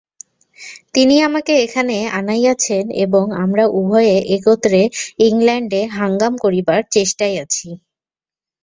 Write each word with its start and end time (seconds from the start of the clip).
তিনি 0.93 1.15
আমাকে 1.27 1.53
এখানে 1.65 1.97
আনাইয়াছেন 2.19 2.85
এবং 3.05 3.23
আমরা 3.43 3.63
উভয়ে 3.79 4.15
একত্রে 4.35 4.81
ইংলণ্ডে 5.27 5.81
হাঙ্গাম 5.97 6.33
করিবার 6.43 6.79
চেষ্টায় 6.95 7.35
আছি। 7.43 7.69